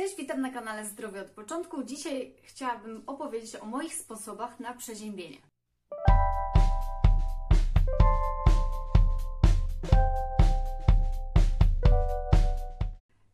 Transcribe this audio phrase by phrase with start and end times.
[0.00, 1.82] Cześć, witam na kanale Zdrowie od Początku.
[1.82, 5.36] Dzisiaj chciałabym opowiedzieć o moich sposobach na przeziębienie.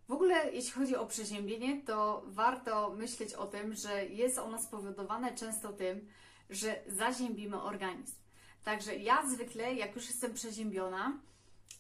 [0.08, 5.35] W ogóle, jeśli chodzi o przeziębienie, to warto myśleć o tym, że jest ono spowodowane
[5.35, 6.08] często tym,
[6.51, 8.17] że zaziębimy organizm.
[8.64, 11.19] Także ja zwykle, jak już jestem przeziębiona,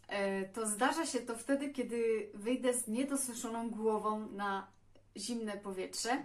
[0.08, 4.75] e, to zdarza się to wtedy, kiedy wyjdę z niedosuszoną głową na
[5.16, 6.22] zimne powietrze.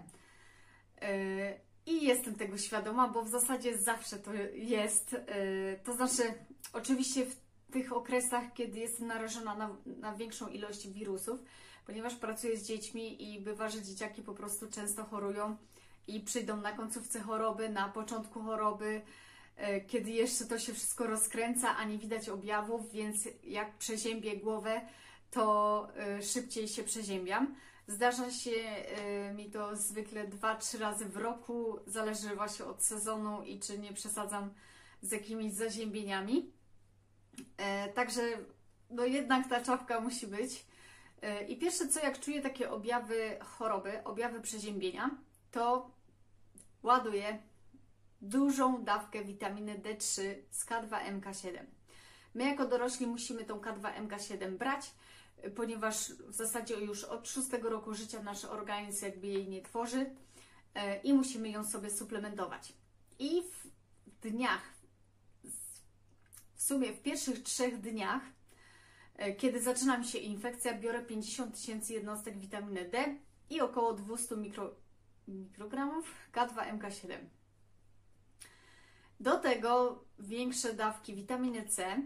[1.02, 5.14] E, I jestem tego świadoma, bo w zasadzie zawsze to jest.
[5.14, 6.34] E, to znaczy,
[6.74, 7.36] oczywiście w
[7.72, 11.40] tych okresach, kiedy jestem narażona na, na większą ilość wirusów,
[11.86, 15.58] ponieważ pracuję z dziećmi i bywa, że dzieciaki po prostu często chorują
[16.08, 19.02] i przyjdą na końcówce choroby, na początku choroby,
[19.56, 24.82] e, kiedy jeszcze to się wszystko rozkręca, a nie widać objawów, więc jak przeziębię głowę,
[25.32, 27.56] to e, szybciej się przeziębiam.
[27.88, 33.60] Zdarza się e, mi to zwykle 2-3 razy w roku, zależy właśnie od sezonu i
[33.60, 34.54] czy nie przesadzam
[35.02, 36.52] z jakimiś zaziębieniami.
[37.94, 38.22] Także
[38.90, 40.66] no jednak ta czapka musi być.
[41.48, 45.10] I pierwsze co, jak czuję takie objawy choroby, objawy przeziębienia,
[45.52, 45.92] to
[46.84, 47.40] ładuję
[48.22, 51.58] dużą dawkę witaminy D3 z K2MK7.
[52.34, 54.92] My jako dorośli musimy tą K2MK7 brać,
[55.56, 60.16] ponieważ w zasadzie już od 6 roku życia nasz organizm jakby jej nie tworzy
[60.74, 62.74] e, i musimy ją sobie suplementować.
[63.20, 63.70] I w
[64.22, 64.62] dniach,
[66.56, 68.22] w sumie w pierwszych trzech dniach,
[69.16, 73.16] e, kiedy zaczyna mi się infekcja, biorę 50 tysięcy jednostek witaminy D
[73.50, 74.76] i około 200 mikro,
[75.28, 77.18] mikrogramów K2MK7.
[79.20, 82.02] Do tego większe dawki witaminy C.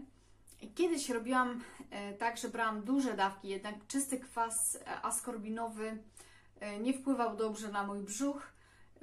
[0.74, 5.98] Kiedyś robiłam e, tak, że brałam duże dawki, jednak czysty kwas askorbinowy
[6.60, 8.52] e, nie wpływał dobrze na mój brzuch,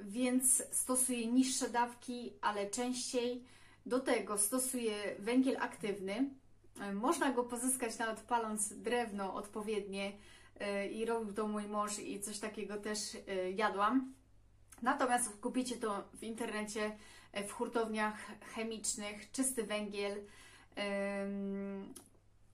[0.00, 3.44] więc stosuję niższe dawki, ale częściej.
[3.86, 6.30] Do tego stosuję węgiel aktywny.
[6.80, 10.12] E, można go pozyskać nawet paląc drewno odpowiednie
[10.92, 12.98] i robił to mój mąż i coś takiego też
[13.54, 14.14] jadłam.
[14.82, 16.96] Natomiast kupicie to w internecie,
[17.48, 18.16] w hurtowniach
[18.54, 20.24] chemicznych, czysty węgiel.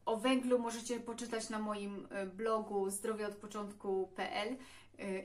[0.04, 4.56] O węglu możecie poczytać na moim blogu zdrowieodpoczątku.pl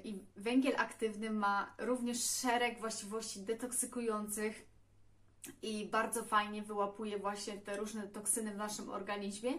[0.04, 4.66] i węgiel aktywny ma również szereg właściwości detoksykujących
[5.62, 9.52] i bardzo fajnie wyłapuje właśnie te różne toksyny w naszym organizmie.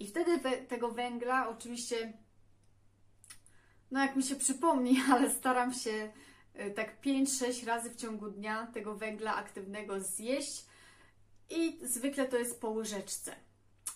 [0.00, 2.12] I wtedy tego węgla oczywiście,
[3.90, 6.12] no jak mi się przypomni, ale staram się
[6.60, 10.64] Y, tak 5-6 razy w ciągu dnia tego węgla aktywnego zjeść
[11.50, 13.36] i zwykle to jest po łyżeczce.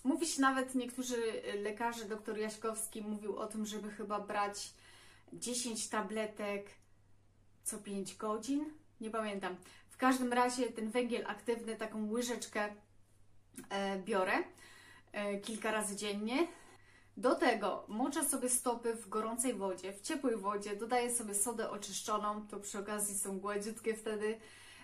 [0.04, 4.74] Mówi się nawet, niektórzy lekarze, doktor Jaśkowski mówił o tym, żeby chyba brać
[5.32, 6.66] 10 tabletek
[7.64, 8.64] co 5 godzin.
[9.00, 9.56] Nie pamiętam.
[9.90, 12.74] W każdym razie ten węgiel aktywny, taką łyżeczkę
[13.70, 14.32] e, biorę
[15.12, 16.46] e, kilka razy dziennie.
[17.16, 22.46] Do tego moczę sobie stopy w gorącej wodzie, w ciepłej wodzie, dodaję sobie sodę oczyszczoną,
[22.46, 24.40] to przy okazji są gładziutkie wtedy.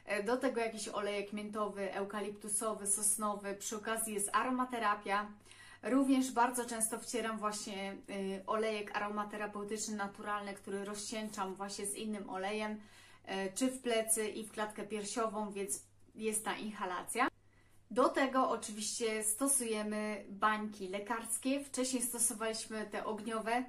[0.06, 5.26] E, do tego jakiś olejek miętowy, eukaliptusowy, sosnowy, przy okazji jest aromaterapia.
[5.82, 12.80] Również bardzo często wcieram właśnie y, olejek aromaterapeutyczny, naturalny, który rozcieńczam właśnie z innym olejem,
[13.24, 15.82] e, czy w plecy i w klatkę piersiową, więc
[16.14, 17.28] jest ta inhalacja.
[17.90, 21.64] Do tego oczywiście stosujemy bańki lekarskie.
[21.64, 23.64] Wcześniej stosowaliśmy te ogniowe,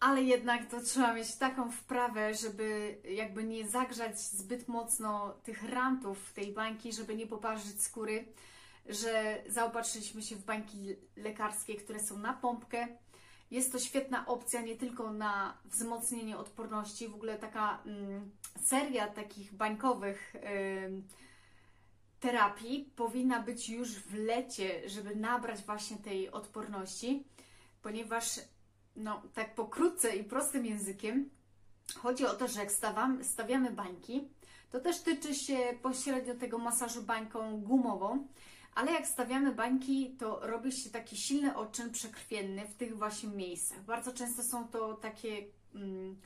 [0.00, 6.32] ale jednak to trzeba mieć taką wprawę, żeby jakby nie zagrzać zbyt mocno tych rantów
[6.32, 8.24] tej bańki, żeby nie poparzyć skóry,
[8.86, 12.88] że zaopatrzyliśmy się w bańki lekarskie, które są na pompkę.
[13.50, 18.30] Jest to świetna opcja nie tylko na wzmocnienie odporności, w ogóle taka mm,
[18.64, 20.34] seria takich bańkowych.
[22.20, 27.24] Terapii powinna być już w lecie, żeby nabrać właśnie tej odporności,
[27.82, 28.40] ponieważ
[28.96, 31.30] no, tak pokrótce i prostym językiem
[31.98, 34.28] chodzi o to, że jak stawamy, stawiamy bańki,
[34.70, 38.26] to też tyczy się pośrednio tego masażu bańką gumową,
[38.74, 43.84] ale jak stawiamy bańki, to robi się taki silny odczyn przekrwienny w tych właśnie miejscach.
[43.84, 45.44] Bardzo często są to takie,
[45.74, 46.20] mm,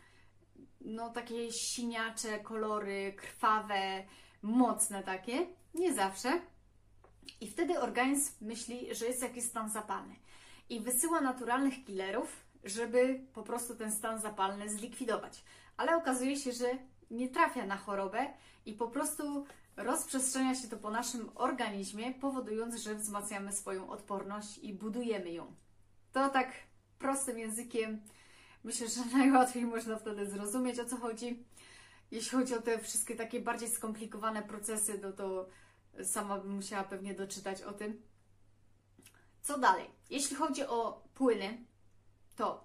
[0.81, 4.05] no, takie siniacze, kolory, krwawe,
[4.43, 5.47] mocne takie.
[5.75, 6.41] Nie zawsze.
[7.41, 10.15] I wtedy organizm myśli, że jest jakiś stan zapalny
[10.69, 15.45] i wysyła naturalnych killerów, żeby po prostu ten stan zapalny zlikwidować.
[15.77, 16.67] Ale okazuje się, że
[17.11, 18.27] nie trafia na chorobę
[18.67, 19.47] i po prostu
[19.77, 25.55] rozprzestrzenia się to po naszym organizmie, powodując, że wzmacniamy swoją odporność i budujemy ją.
[26.13, 26.53] To tak
[26.99, 28.01] prostym językiem
[28.65, 31.45] Myślę, że najłatwiej można wtedy zrozumieć o co chodzi.
[32.11, 35.49] Jeśli chodzi o te wszystkie takie bardziej skomplikowane procesy, no to
[36.05, 38.03] sama bym musiała pewnie doczytać o tym.
[39.43, 39.91] Co dalej?
[40.11, 41.65] Jeśli chodzi o płyny,
[42.37, 42.65] to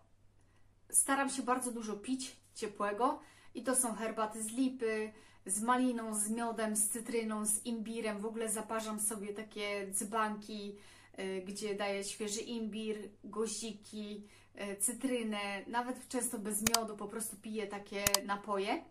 [0.89, 3.19] staram się bardzo dużo pić ciepłego
[3.55, 5.13] i to są herbaty z lipy,
[5.45, 8.19] z maliną, z miodem, z cytryną, z imbirem.
[8.19, 10.75] W ogóle zaparzam sobie takie dzbanki,
[11.19, 17.67] y, gdzie daję świeży imbir, goziki, y, cytrynę, nawet często bez miodu, po prostu piję
[17.67, 18.83] takie napoje.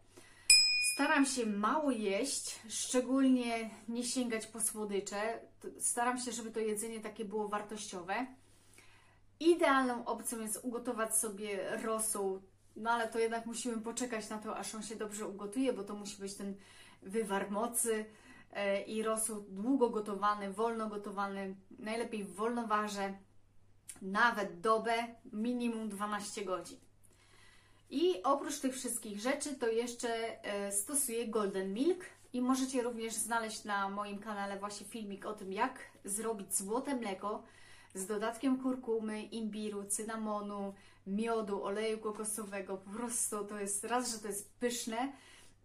[0.94, 5.40] Staram się mało jeść, szczególnie nie sięgać po słodycze.
[5.78, 8.26] Staram się, żeby to jedzenie takie było wartościowe.
[9.40, 12.42] Idealną opcją jest ugotować sobie rosół,
[12.76, 15.94] no ale to jednak musimy poczekać na to, aż on się dobrze ugotuje, bo to
[15.94, 16.54] musi być ten
[17.02, 18.04] wywar mocy
[18.52, 23.14] e, i rosół długo gotowany, wolno gotowany, najlepiej w wolnowarze,
[24.02, 24.94] nawet dobę,
[25.32, 26.78] minimum 12 godzin.
[27.90, 33.64] I oprócz tych wszystkich rzeczy, to jeszcze e, stosuję Golden Milk i możecie również znaleźć
[33.64, 37.42] na moim kanale właśnie filmik o tym, jak zrobić złote mleko
[37.94, 40.74] z dodatkiem kurkumy, imbiru, cynamonu,
[41.06, 42.76] miodu, oleju kokosowego.
[42.76, 45.12] Po prostu to jest raz, że to jest pyszne,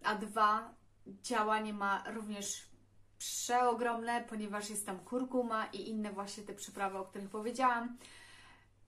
[0.04, 0.74] a dwa,
[1.08, 2.74] działanie ma również
[3.18, 7.98] przeogromne, ponieważ jest tam kurkuma i inne właśnie te przyprawy, o których powiedziałam.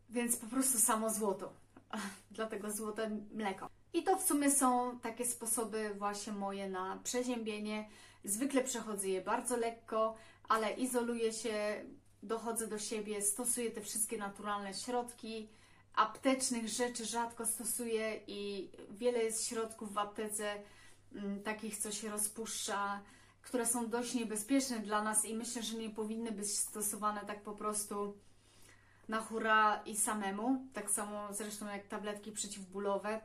[0.10, 1.54] Więc po prostu samo złoto.
[2.32, 3.70] Dlatego złote mleko.
[3.94, 7.90] I to w sumie są takie sposoby właśnie moje na przeziębienie.
[8.24, 10.16] Zwykle przechodzę je bardzo lekko,
[10.50, 11.86] ale izoluję się,
[12.25, 15.50] dochodzę do siebie, stosuję te wszystkie naturalne środki.
[15.95, 20.56] Aptecznych rzeczy rzadko stosuję i wiele jest środków w aptece,
[21.16, 23.01] m, takich, co się rozpuszcza,
[23.42, 27.51] które są dość niebezpieczne dla nas i myślę, że nie powinny być stosowane tak po
[27.51, 28.18] prostu
[29.07, 30.66] na hura i samemu.
[30.74, 33.22] Tak samo zresztą jak tabletki przeciwbólowe.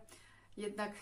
[0.56, 0.92] Jednak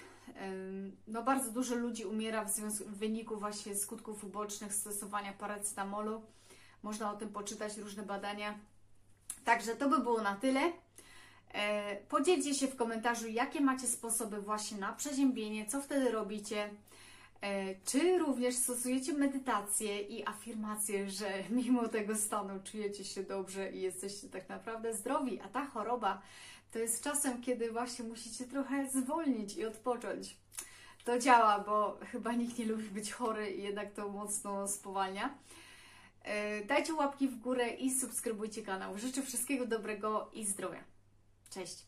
[1.06, 6.22] no, bardzo dużo ludzi umiera w, związku, w wyniku właśnie skutków ubocznych stosowania paracetamolu.
[6.82, 8.58] Można o tym poczytać różne badania.
[9.44, 10.72] Także to by było na tyle.
[11.54, 16.70] E, Podzielcie się w komentarzu, jakie macie sposoby właśnie na przeziębienie, co wtedy robicie.
[17.40, 23.80] E, Czy również stosujecie medytację i afirmację, że mimo tego stanu czujecie się dobrze i
[23.80, 26.22] jesteście tak naprawdę zdrowi, a ta choroba
[26.72, 30.36] to jest czasem, kiedy właśnie musicie trochę zwolnić i odpocząć.
[31.04, 35.34] To działa, bo chyba nikt nie lubi być chory i jednak to mocno spowalnia.
[36.24, 38.98] E, Dajcie łapki w górę i subskrybujcie kanał.
[38.98, 40.84] Życzę wszystkiego dobrego i zdrowia.
[41.50, 41.86] Cześć!